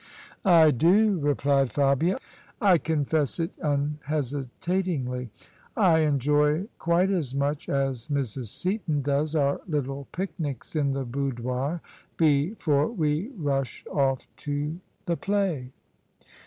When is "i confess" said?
2.59-3.39